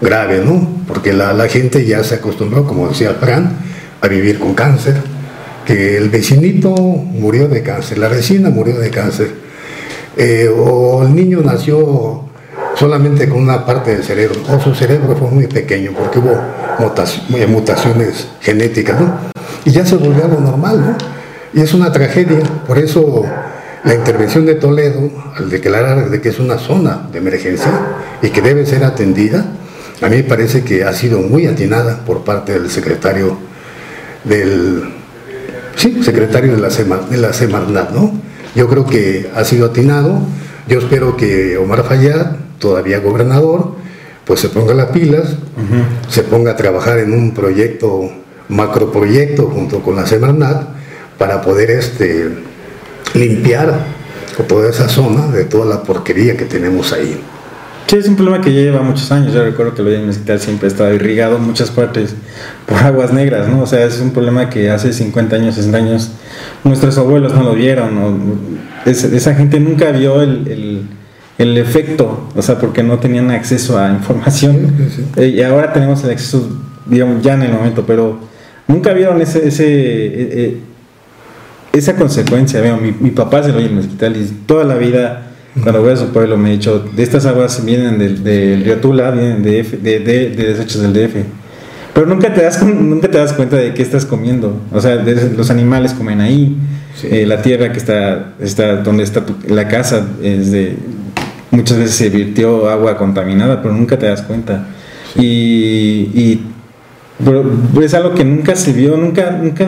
[0.00, 0.66] grave, ¿no?
[0.88, 3.58] Porque la, gente ya se acostumbró, como decía Fran,
[4.00, 4.96] a vivir con cáncer,
[5.66, 9.28] que el vecinito murió de cáncer, la vecina murió de cáncer,
[10.16, 12.24] eh, o el niño nació
[12.76, 16.36] solamente con una parte del cerebro, o su cerebro fue muy pequeño porque hubo
[17.48, 19.14] mutaciones genéticas, ¿no?
[19.64, 20.96] Y ya se volvió algo normal, ¿no?
[21.52, 23.24] Y es una tragedia, por eso
[23.84, 27.70] la intervención de Toledo, al declarar de que es una zona de emergencia
[28.22, 29.44] y que debe ser atendida,
[30.02, 33.38] a mí me parece que ha sido muy atinada por parte del secretario
[34.24, 34.82] del,
[35.76, 38.12] sí, secretario de la, de la Semarnat, ¿no?
[38.54, 40.20] Yo creo que ha sido atinado,
[40.66, 43.72] yo espero que Omar Fayad todavía gobernador,
[44.24, 45.36] pues se ponga las pilas,
[46.08, 48.10] se ponga a trabajar en un proyecto,
[48.48, 50.68] macroproyecto junto con la Semarnat
[51.18, 52.30] para poder este,
[53.14, 53.84] limpiar
[54.48, 57.20] toda esa zona de toda la porquería que tenemos ahí.
[57.86, 59.34] Sí, es un problema que ya lleva muchos años.
[59.34, 62.14] Yo recuerdo que lo en Mezquital siempre estaba irrigado en muchas partes
[62.66, 63.62] por aguas negras, ¿no?
[63.62, 66.10] O sea, es un problema que hace 50 años, 60 años
[66.64, 68.58] nuestros abuelos no lo vieron.
[68.86, 70.73] esa gente nunca vio el el
[71.38, 74.72] efecto, o sea, porque no tenían acceso a información.
[75.16, 76.48] Eh, y ahora tenemos el acceso,
[76.86, 78.18] digamos, ya en el momento, pero
[78.68, 80.60] nunca vieron ese, ese eh, eh,
[81.72, 82.62] esa consecuencia.
[82.80, 85.92] mi, mi, papá se lo oye en el hospital y toda la vida, cuando voy
[85.92, 89.42] a su pueblo, me ha dicho: de estas aguas vienen del, del río Tula, vienen
[89.42, 91.16] de, de, de, desechos del DF.
[91.94, 94.60] Pero nunca te, das, nunca te das cuenta de qué estás comiendo.
[94.72, 96.56] O sea, los animales comen ahí.
[97.02, 100.76] la tierra que está, está donde está la casa es de,
[101.54, 104.66] muchas veces se virtió agua contaminada, pero nunca te das cuenta.
[105.16, 106.42] Y,
[107.80, 109.66] es algo que nunca se vio, nunca, nunca...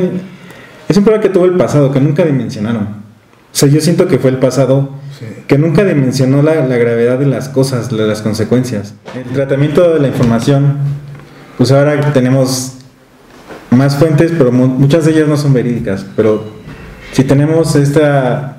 [0.89, 2.83] Es un problema que tuvo el pasado, que nunca dimensionaron.
[2.83, 4.91] O sea, yo siento que fue el pasado
[5.47, 8.95] que nunca dimensionó la, gravedad de las cosas, de las consecuencias.
[9.15, 10.77] El tratamiento de la información,
[11.57, 12.75] pues ahora tenemos
[13.71, 16.05] más fuentes, pero muchas de ellas no son verídicas.
[16.17, 16.45] Pero
[17.13, 18.56] si tenemos esta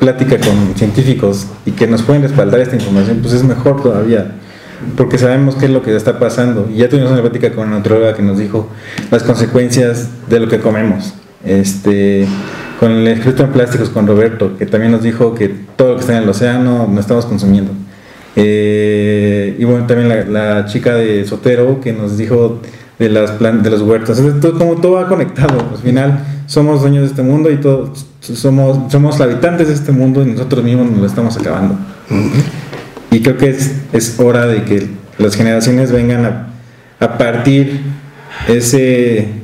[0.00, 4.32] plática con científicos y que nos pueden respaldar esta información, pues es mejor todavía,
[4.96, 6.68] porque sabemos qué es lo que está pasando.
[6.72, 8.68] Y ya tuvimos una plática con una nutróloga que nos dijo
[9.10, 11.14] las consecuencias de lo que comemos.
[11.44, 12.26] Este,
[12.80, 16.00] con el escrito en plásticos con Roberto, que también nos dijo que todo lo que
[16.00, 17.72] está en el océano no estamos consumiendo.
[18.36, 22.60] Eh, y bueno, también la, chica de Sotero que nos dijo
[22.98, 24.18] de, las de los huertos.
[24.40, 25.58] todo, como todo va conectado.
[25.72, 30.22] Al final somos dueños de este mundo y todos somos, somos habitantes de este mundo
[30.22, 31.78] y nosotros mismos nos lo estamos acabando.
[33.10, 34.88] Y creo que es, es hora de que
[35.18, 37.80] las generaciones vengan a, a partir
[38.48, 39.40] ese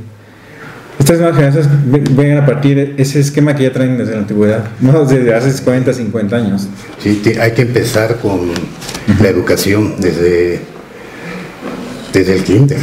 [0.99, 1.69] estas nuevas generaciones
[2.17, 5.93] vengan a partir ese esquema que ya traen desde la antigüedad, no desde hace 40,
[5.93, 6.69] 50 años.
[6.99, 8.51] Sí, hay que empezar con
[9.21, 10.61] la educación desde,
[12.13, 12.79] desde el kinder,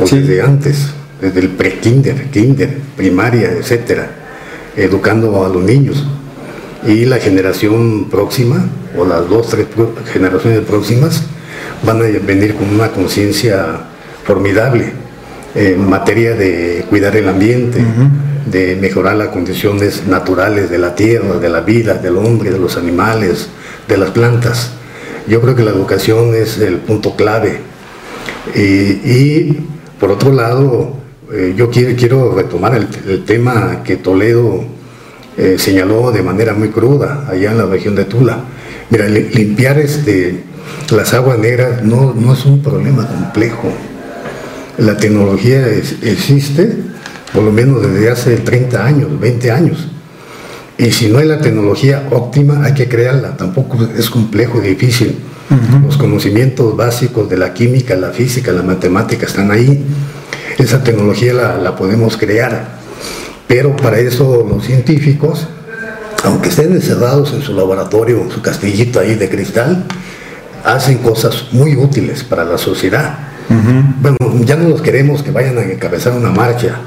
[0.00, 0.86] o desde antes,
[1.20, 4.10] desde el pre-kinder, kinder, primaria, etcétera,
[4.78, 6.06] educando a los niños.
[6.86, 9.66] Y la generación próxima, o las dos, tres
[10.12, 11.24] generaciones próximas,
[11.82, 13.80] van a venir con una conciencia
[14.24, 14.92] formidable
[15.54, 17.84] en materia de cuidar el ambiente,
[18.46, 22.76] de mejorar las condiciones naturales de la tierra, de la vida, del hombre, de los
[22.76, 23.48] animales,
[23.88, 24.70] de las plantas.
[25.26, 27.60] Yo creo que la educación es el punto clave.
[28.54, 29.52] Y,
[29.98, 30.97] por otro lado,
[31.32, 34.64] eh, yo quiero, quiero retomar el, tema que Toledo
[35.36, 38.44] eh, señaló de manera muy cruda allá en la región de Tula.
[38.90, 40.44] Mira, limpiar este,
[40.90, 43.72] las aguas negras no, no es un problema complejo
[44.78, 45.66] la tecnología
[46.02, 46.76] existe,
[47.32, 49.88] por lo menos desde hace 30 años, 20 años.
[50.78, 53.36] Y si no hay la tecnología óptima, hay que crearla.
[53.36, 55.18] Tampoco es complejo, difícil.
[55.84, 59.84] Los conocimientos básicos de la química, la física, la matemática están ahí.
[60.58, 62.78] Esa tecnología la, podemos crear.
[63.46, 65.46] Pero para eso los científicos,
[66.24, 69.84] aunque estén encerrados en su laboratorio, en su castillito ahí de cristal,
[70.64, 73.18] hacen cosas muy útiles para la sociedad.
[74.00, 76.80] Bueno, ya no los queremos que vayan a encabezar una marcha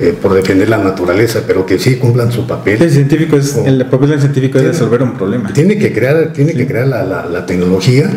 [0.00, 2.82] eh, por defender la naturaleza, pero que sí cumplan su papel.
[2.82, 5.52] El científico es, el papel del científico es resolver un problema.
[5.52, 8.10] Tiene que crear, tiene que crear la, tecnología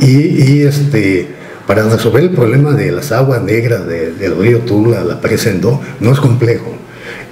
[0.00, 1.35] y, este
[1.66, 5.50] para resolver el problema de las aguas negras del río Tula, la presa
[6.00, 6.72] no es complejo.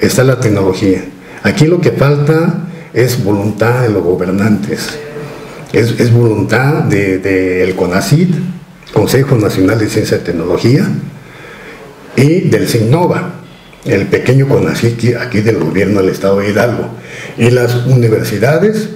[0.00, 1.04] Está la tecnología.
[1.42, 4.88] Aquí lo que falta es voluntad de los gobernantes.
[5.72, 8.28] Es, voluntad del de, CONACID,
[8.92, 10.86] Consejo Nacional de Ciencia y Tecnología,
[12.16, 13.40] y del SIGNOVA,
[13.84, 16.90] el pequeño CONACYT aquí del gobierno del Estado de Hidalgo,
[17.36, 18.88] y las universidades,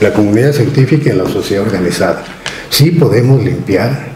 [0.00, 2.24] la comunidad científica y la sociedad organizada.
[2.70, 4.10] Sí podemos limpiar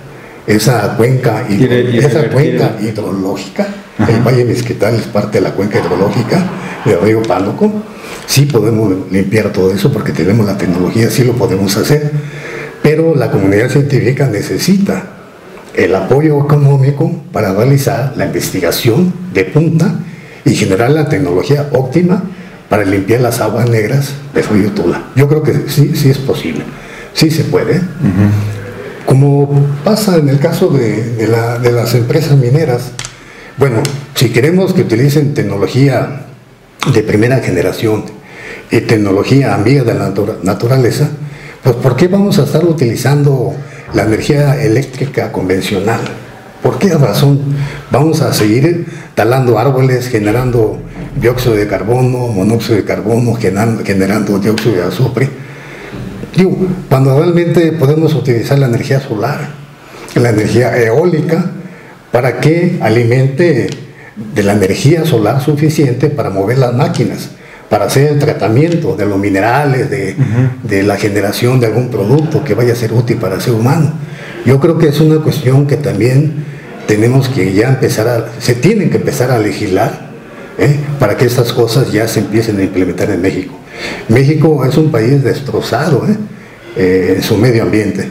[0.47, 3.67] esa cuenca, esa cuenca hidrológica,
[4.09, 6.45] el Valle Mezquital es parte de la cuenca hidrológica
[6.85, 7.73] del río Pánuco,
[8.27, 12.13] sí podemos limpiar todo eso porque tenemos la tecnología, sí lo podemos hacer,
[12.83, 15.11] pero la comunidad científica necesita
[15.75, 20.01] el apoyo económico para realizar la investigación de punta
[20.45, 22.23] y generar la tecnología óptima
[22.69, 25.05] para limpiar las aguas negras de río Tula.
[25.17, 26.63] Yo creo que sí, sí es posible,
[27.13, 27.81] sí se puede.
[29.07, 29.49] Como
[29.85, 32.93] pasa en el caso de, las empresas mineras,
[33.57, 33.83] bueno,
[34.15, 36.27] si queremos que utilicen tecnología
[36.93, 38.05] de primera generación
[38.71, 40.13] y tecnología amiga de la
[40.43, 41.09] naturaleza,
[41.63, 43.55] pues ¿por qué vamos a estar utilizando
[43.95, 46.01] la energía eléctrica convencional.
[46.63, 47.41] ¿Por qué razón
[47.91, 50.79] vamos a seguir talando árboles, generando
[51.21, 55.29] dióxido de carbono, monóxido de carbono, generando, dióxido de azufre?
[56.37, 56.57] Digo,
[56.89, 59.49] cuando realmente podemos utilizar la energía solar,
[60.15, 61.51] la energía eólica,
[62.11, 63.69] para que alimente
[64.35, 67.31] de la energía solar suficiente para mover las máquinas
[67.69, 72.73] para hacer el tratamiento de los minerales, de, la generación de algún producto que vaya
[72.73, 73.93] a ser útil para el ser humano.
[74.47, 76.45] Yo creo que es una cuestión que también
[76.87, 80.11] tenemos que ya empezar a, se tienen que empezar a legislar
[80.57, 80.77] ¿eh?
[81.01, 83.59] para que estas cosas ya se empiecen a implementar en México.
[84.09, 86.17] México es un país destrozado ¿eh?
[86.77, 88.11] Eh, en su medio ambiente.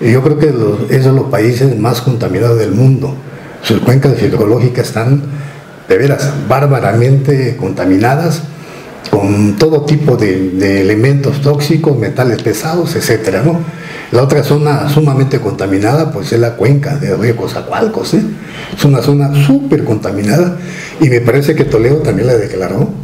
[0.00, 0.52] Yo creo que
[0.94, 3.14] es de los países más contaminados del mundo.
[3.62, 5.22] Sus cuencas hidrológicas están
[5.88, 8.42] de veras bárbaramente contaminadas
[9.10, 12.96] con todo tipo de, elementos tóxicos, metales pesados,
[13.44, 13.60] ¿no?
[14.10, 18.22] La otra zona sumamente contaminada, pues es la cuenca de río Cozacualcos, ¿eh?
[18.76, 20.56] Es una zona súper contaminada
[21.00, 23.01] y me parece que Toledo también la declaró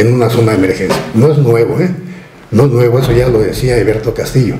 [0.00, 1.02] en una zona de emergencia.
[1.14, 1.90] No es nuevo, ¿eh?
[2.50, 4.56] No es nuevo, eso ya lo decía Alberto Castillo.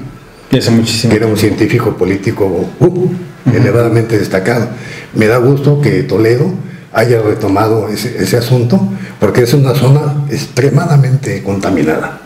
[0.51, 1.11] muchísimo.
[1.11, 3.11] Que era un científico político uh,
[3.53, 4.69] elevadamente destacado.
[5.15, 6.53] Me da gusto que Toledo
[6.93, 8.81] haya retomado ese, asunto,
[9.19, 12.21] porque es una zona extremadamente contaminada.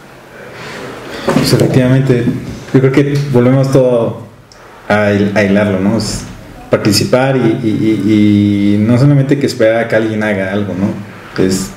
[1.35, 2.25] Pues efectivamente,
[2.73, 4.27] yo creo que volvemos todo
[4.89, 5.99] a, hilarlo, ¿no?
[6.71, 11.45] participar y, no solamente que esperar a que alguien haga algo, ¿no?
[11.45, 11.71] Es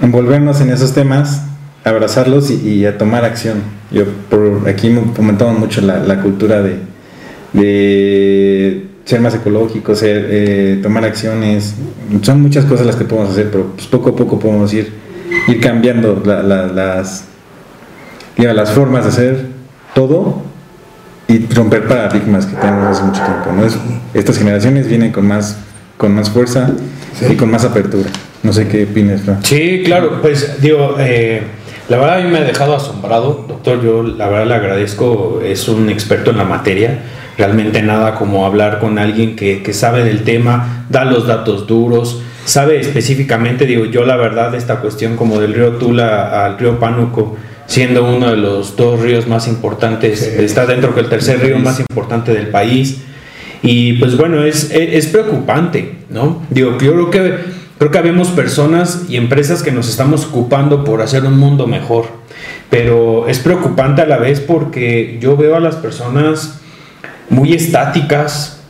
[0.00, 1.42] envolvernos en esos temas
[1.84, 3.62] abrazarlos y, a tomar acción.
[3.90, 6.78] Yo por aquí fomentamos mucho la, cultura de,
[7.52, 11.74] de, ser más ecológico, ser, eh, tomar acciones.
[12.22, 14.92] Son muchas cosas las que podemos hacer, pero pues poco a poco podemos ir,
[15.46, 17.24] ir cambiando las,
[18.36, 19.46] las formas de hacer
[19.94, 20.42] todo
[21.28, 23.52] y romper paradigmas que tenemos hace mucho tiempo.
[23.52, 24.18] ¿no?
[24.18, 25.58] estas generaciones vienen con más,
[25.98, 26.70] con más fuerza
[27.28, 28.08] y con más apertura.
[28.44, 31.42] No sé qué opinas, Sí, claro, pues digo, eh,
[31.88, 35.66] la verdad a mí me ha dejado asombrado, doctor, yo la verdad le agradezco, es
[35.66, 37.00] un experto en la materia,
[37.38, 42.22] realmente nada como hablar con alguien que, que sabe del tema, da los datos duros,
[42.44, 47.36] sabe específicamente, digo, yo la verdad esta cuestión como del río Tula al río Pánuco,
[47.66, 52.32] siendo uno de los dos ríos más importantes, está dentro del tercer río más importante
[52.32, 52.98] del país.
[53.62, 56.42] Y pues bueno, es, es, preocupante, ¿no?
[56.50, 57.34] Digo, yo creo que,
[57.78, 62.06] creo que habemos personas y empresas que nos estamos ocupando por hacer un mundo mejor,
[62.70, 66.60] pero es preocupante a la vez porque yo veo a las personas
[67.30, 68.60] muy estáticas,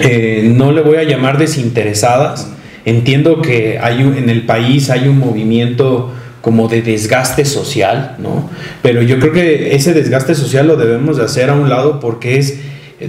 [0.00, 2.48] eh, no le voy a llamar desinteresadas,
[2.84, 8.50] entiendo que hay en el país hay un movimiento como de desgaste social, ¿no?
[8.82, 12.38] Pero yo creo que ese desgaste social lo debemos de hacer a un lado porque
[12.38, 12.58] es,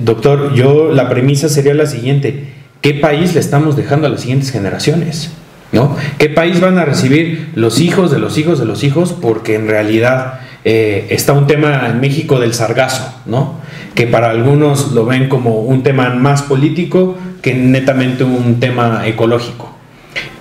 [0.02, 2.53] doctor, yo la premisa sería la siguiente,
[2.84, 5.32] ¿qué país le estamos dejando a las siguientes generaciones?
[5.72, 5.96] ¿No?
[6.20, 9.16] ¿Qué país van a recibir los hijos de los hijos de los hijos?
[9.20, 13.56] Porque en realidad eh, está un tema en México del sargazo, ¿no?
[13.96, 19.72] Que para algunos lo ven como un tema más político que netamente un tema ecológico.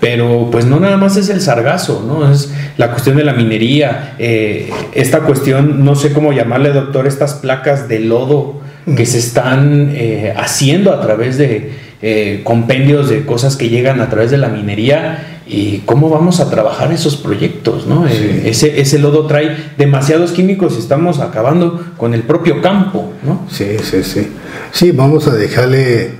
[0.01, 2.31] Pero pues no nada más es el sargazo, ¿no?
[2.31, 7.35] Es la cuestión de la minería, eh, esta cuestión, no sé cómo llamarle, doctor, estas
[7.35, 8.61] placas de lodo
[8.97, 11.73] que se están eh, haciendo a través de
[12.03, 16.51] eh, compendios de cosas que llegan a través de la minería y cómo vamos a
[16.51, 18.07] trabajar esos proyectos, ¿no?
[18.07, 23.47] ese, ese lodo trae demasiados químicos y estamos acabando con el propio campo, ¿no?
[23.51, 24.29] Sí, sí, sí.
[24.73, 26.13] Sí, vamos a dejarle,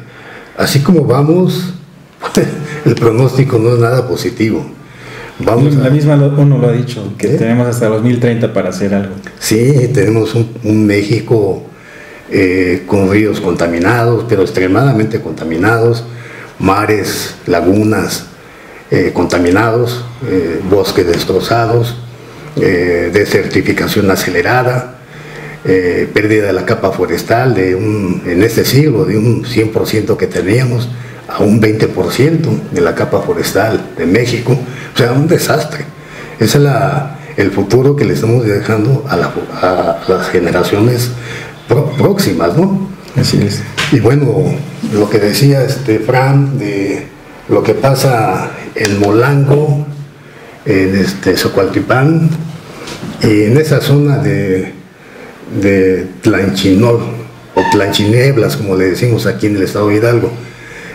[0.57, 1.75] así como vamos,
[2.85, 4.65] el pronóstico no es nada positivo.
[5.39, 9.15] Vamos la misma uno lo ha dicho, que tenemos hasta 2030 para hacer algo.
[9.39, 11.65] Sí, tenemos un, México
[12.35, 16.03] eh, con ríos contaminados, pero extremadamente contaminados,
[16.59, 18.25] mares, lagunas
[18.91, 21.99] eh, contaminados, eh, bosques destrozados,
[22.55, 24.99] desertificación acelerada,
[25.63, 30.89] pérdida de la capa forestal de un, en este siglo de un 100% que teníamos
[31.29, 34.53] a un 20% de la capa forestal de México.
[34.95, 35.85] O sea, un desastre.
[36.39, 36.65] Ese es
[37.37, 39.17] el futuro que le estamos dejando a,
[40.09, 41.11] las generaciones
[41.69, 42.89] próximas, ¿no?
[43.17, 43.63] Así es.
[43.93, 44.45] Y bueno,
[44.93, 47.07] lo que decía este Fran de
[47.49, 49.87] lo que pasa en Molango,
[50.65, 52.31] en este Socualtipán,
[53.23, 54.73] y en esa zona de,
[55.61, 57.01] de Tlanchinol,
[57.55, 60.33] o Tlanchineblas, como le decimos aquí en el estado de Hidalgo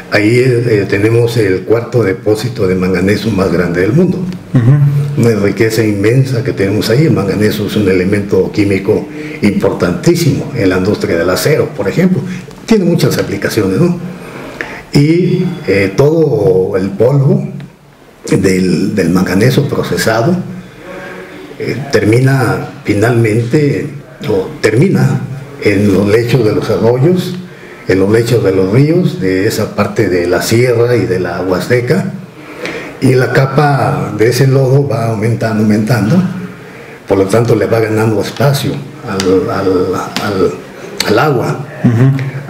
[0.10, 4.20] Ahí eh, tenemos el cuarto depósito de manganeso más grande del mundo.
[5.18, 7.06] Una riqueza inmensa que tenemos ahí.
[7.06, 9.08] El manganeso es un elemento químico
[9.42, 12.22] importantísimo en la industria del acero, por ejemplo.
[12.66, 14.00] Tiene muchas aplicaciones, ¿no?
[14.94, 17.48] Y eh, todo el polvo
[18.30, 20.38] del, manganeso procesado
[21.60, 23.90] eh, termina finalmente,
[24.30, 25.22] o termina
[25.64, 27.36] en los lechos de los arroyos
[27.88, 31.42] en los lechos de los ríos, de esa parte de la sierra y de la
[31.42, 32.14] Huasteca,
[33.00, 36.22] y la capa de ese lodo va aumentando, aumentando,
[37.08, 38.72] por lo tanto le va ganando espacio
[39.08, 41.60] al, agua,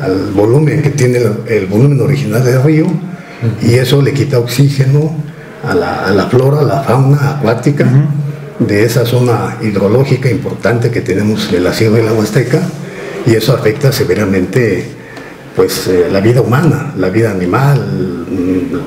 [0.01, 2.88] al volumen que tiene el, volumen original del río,
[3.61, 5.15] y eso le quita oxígeno
[5.63, 7.85] a la, flora, a la fauna acuática
[8.57, 12.61] de esa zona hidrológica importante que tenemos en la sierra y la Huasteca,
[13.27, 14.96] y eso afecta severamente
[15.58, 17.84] pues eh, la vida humana, la vida animal,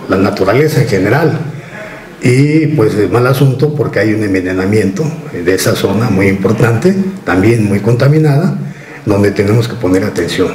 [0.08, 1.40] la naturaleza en general.
[2.22, 6.94] Y pues es mal asunto porque hay un envenenamiento de esa zona muy importante,
[7.24, 8.56] también muy contaminada,
[9.04, 10.52] donde tenemos que poner atención.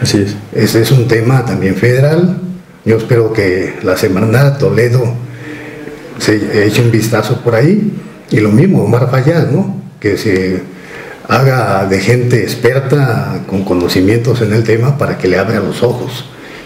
[0.00, 0.36] Así es.
[0.54, 2.38] Ese es un tema también federal.
[2.84, 5.12] Yo espero que la semana Toledo
[6.18, 7.94] se eche un vistazo por ahí.
[8.30, 9.76] Y lo mismo, Omar Fayad, ¿no?
[9.98, 10.62] Que se
[11.28, 16.24] haga de gente experta con conocimientos en el tema para que le abra los ojos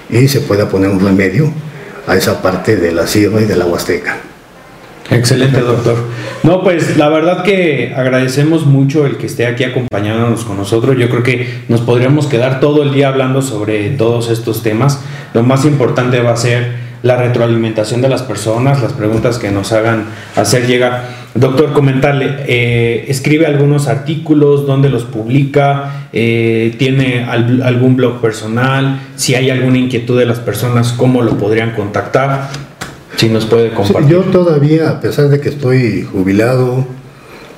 [0.09, 1.53] y se pueda poner un remedio
[2.07, 4.19] a esa parte de la sierra y de la huasteca.
[5.11, 5.97] Excelente, doctor.
[6.43, 10.97] No, pues la verdad que agradecemos mucho el que esté aquí acompañándonos con nosotros.
[10.97, 15.01] Yo creo que nos podríamos quedar todo el día hablando sobre todos estos temas.
[15.35, 19.73] Lo más importante va a ser la retroalimentación de las personas, las preguntas que nos
[19.73, 21.23] hagan hacer llegar.
[21.35, 29.35] Doctor, comentarle, eh, escribe algunos artículos, dónde los publica, eh, tiene algún blog personal, si
[29.35, 32.51] hay alguna inquietud de las personas, cómo lo podrían contactar,
[33.17, 34.11] si nos puede compartir.
[34.11, 36.87] yo todavía, a pesar de que estoy jubilado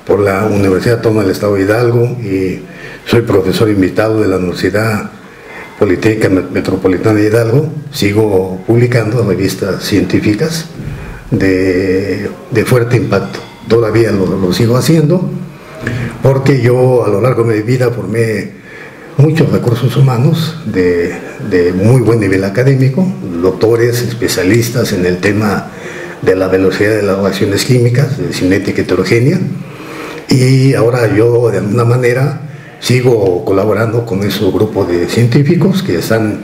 [0.07, 2.61] por la Universidad Toma del Estado de Hidalgo y
[3.09, 5.11] soy profesor invitado de la Universidad
[5.79, 10.67] Politécnica Metropolitana de Hidalgo, sigo publicando revistas científicas
[11.31, 12.29] de,
[12.65, 13.39] fuerte impacto.
[13.67, 15.29] Todavía lo, sigo haciendo
[16.23, 18.51] porque yo a lo largo de mi vida formé
[19.17, 21.13] muchos recursos humanos de,
[21.49, 23.05] de muy buen nivel académico,
[23.41, 25.71] doctores, especialistas en el tema
[26.21, 29.39] de la velocidad de las reacciones químicas, de cinética heterogénea,
[30.29, 32.44] y ahora yo de alguna manera
[32.85, 36.43] sigo colaborando con esos grupos de científicos que están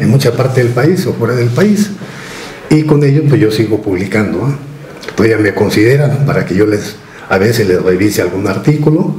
[0.00, 1.90] en mucha parte del país o fuera del país
[2.70, 4.38] y con ellos pues yo sigo publicando.
[4.38, 4.52] ¿eh?
[5.14, 6.96] Todavía me consideran para que yo les
[7.28, 9.16] a veces les revise algún artículo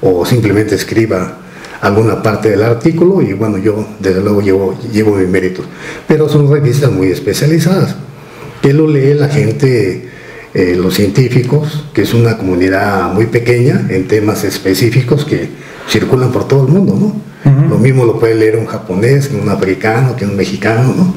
[0.00, 1.40] o simplemente escriba
[1.82, 5.62] alguna parte del artículo y bueno yo desde luego llevo, llevo mi mérito.
[6.08, 7.96] Pero son revistas muy especializadas
[8.62, 10.08] que lo lee la gente
[10.54, 15.50] eh, los científicos, que es una comunidad muy pequeña en temas específicos que
[15.88, 17.34] circulan por todo el mundo, ¿no?
[17.68, 21.14] Lo mismo lo puede leer un japonés, que un africano, que un mexicano, ¿no?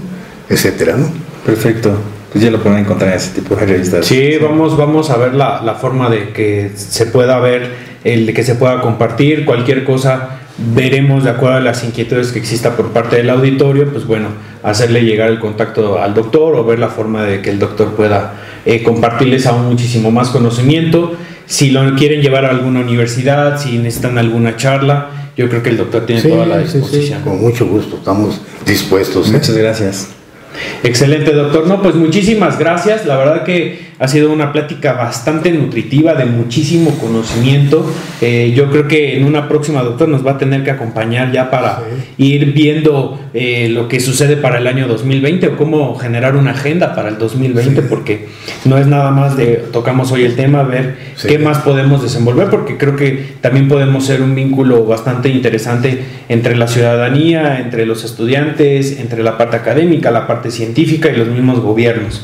[0.49, 1.07] Etcétera, ¿no?
[1.45, 1.91] Perfecto.
[2.31, 4.05] Pues ya lo pueden encontrar en ese tipo de revistas.
[4.05, 7.71] Sí, vamos, vamos a ver la, la forma de que se pueda ver,
[8.03, 12.39] el de que se pueda compartir, cualquier cosa veremos de acuerdo a las inquietudes que
[12.39, 14.29] exista por parte del auditorio, pues bueno,
[14.63, 18.33] hacerle llegar el contacto al doctor o ver la forma de que el doctor pueda
[18.65, 21.15] eh, compartirles aún muchísimo más conocimiento.
[21.45, 25.77] Si lo quieren llevar a alguna universidad, si necesitan alguna charla, yo creo que el
[25.77, 27.21] doctor tiene toda la disposición.
[27.21, 29.29] con mucho gusto, estamos dispuestos.
[29.29, 29.33] ¿eh?
[29.33, 30.09] Muchas gracias.
[30.83, 31.67] Excelente, doctor.
[31.67, 33.05] No, pues muchísimas gracias.
[33.05, 37.91] La verdad que ha sido una plática bastante nutritiva, de muchísimo conocimiento.
[38.21, 41.49] Eh, yo creo que en una próxima, doctor, nos va a tener que acompañar ya
[41.49, 41.81] para
[42.17, 46.93] ir viendo eh, lo que sucede para el año 2020 o cómo generar una agenda
[46.93, 48.27] para el 2020, porque
[48.65, 52.77] no es nada más de tocamos hoy el tema, ver qué más podemos desenvolver, porque
[52.77, 58.99] creo que también podemos ser un vínculo bastante interesante entre la ciudadanía, entre los estudiantes,
[58.99, 62.23] entre la parte académica, la parte científica y los mismos gobiernos.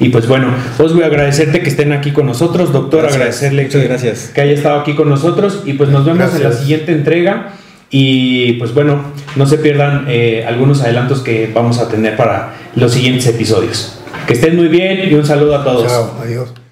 [0.00, 3.84] Y pues bueno, os voy a agradecerte que estén aquí con nosotros, doctor, agradecerle que,
[3.84, 4.30] gracias.
[4.34, 7.52] que haya estado aquí con nosotros y pues nos vemos en la siguiente entrega
[7.90, 9.02] y pues bueno,
[9.36, 14.00] no se pierdan eh, algunos adelantos que vamos a tener para los siguientes episodios.
[14.26, 15.86] Que estén muy bien y un saludo a todos.
[15.86, 16.63] Chao, adiós.